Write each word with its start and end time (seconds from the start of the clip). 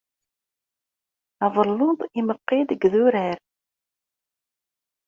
Abelluḍ 1.45 1.99
imeqqi-d 2.19 2.67
deg 2.69 2.81
yidurar 2.83 3.37